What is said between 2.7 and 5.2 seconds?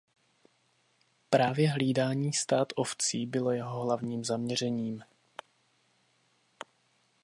ovcí bylo jeho hlavním zaměřením.